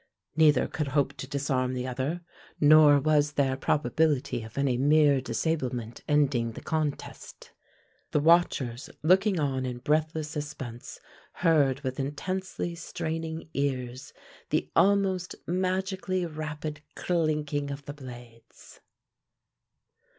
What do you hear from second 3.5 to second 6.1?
probability of any mere disablement